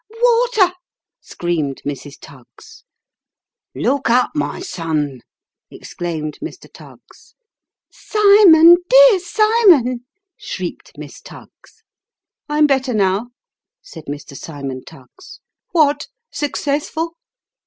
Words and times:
"Water!" 0.19 0.73
screamed 1.21 1.83
Mrs, 1.85 2.17
Tuggs." 2.19 2.85
Look 3.85 4.09
up, 4.09 4.31
my 4.33 4.59
son," 4.59 5.21
exclaimed 5.69 6.39
Mr. 6.41 6.65
Tuggs." 6.73 7.35
Simon! 8.11 8.77
dear 8.89 9.19
Simon!" 9.19 10.07
shrieked 10.37 10.93
Miss 10.97 11.21
Tuggs." 11.21 11.83
I'm 12.49 12.65
better 12.65 12.95
now," 12.95 13.27
said 13.83 14.05
Mr. 14.07 14.35
Simon 14.35 14.83
Tuggs." 14.85 15.39
What? 15.71 16.07
successful 16.31 17.13